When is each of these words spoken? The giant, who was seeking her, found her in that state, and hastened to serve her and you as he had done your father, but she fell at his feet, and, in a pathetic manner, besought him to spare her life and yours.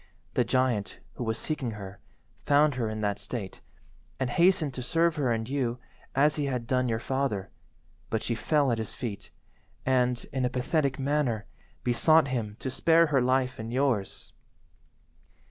The 0.33 0.43
giant, 0.43 0.97
who 1.13 1.23
was 1.23 1.37
seeking 1.37 1.73
her, 1.77 1.99
found 2.43 2.73
her 2.73 2.89
in 2.89 3.01
that 3.01 3.19
state, 3.19 3.61
and 4.19 4.31
hastened 4.31 4.73
to 4.73 4.81
serve 4.81 5.15
her 5.17 5.31
and 5.31 5.47
you 5.47 5.77
as 6.15 6.37
he 6.37 6.45
had 6.45 6.65
done 6.65 6.89
your 6.89 6.97
father, 6.97 7.51
but 8.09 8.23
she 8.23 8.33
fell 8.33 8.71
at 8.71 8.79
his 8.79 8.95
feet, 8.95 9.29
and, 9.85 10.25
in 10.33 10.43
a 10.43 10.49
pathetic 10.49 10.97
manner, 10.97 11.45
besought 11.83 12.29
him 12.29 12.55
to 12.61 12.71
spare 12.71 13.05
her 13.13 13.21
life 13.21 13.59
and 13.59 13.71
yours. 13.71 14.33